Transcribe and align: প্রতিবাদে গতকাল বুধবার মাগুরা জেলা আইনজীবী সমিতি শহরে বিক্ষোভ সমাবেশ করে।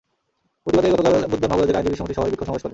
প্রতিবাদে 0.63 0.89
গতকাল 0.95 1.13
বুধবার 1.31 1.49
মাগুরা 1.51 1.69
জেলা 1.69 1.79
আইনজীবী 1.79 1.97
সমিতি 1.99 2.15
শহরে 2.17 2.31
বিক্ষোভ 2.31 2.47
সমাবেশ 2.47 2.63
করে। 2.63 2.69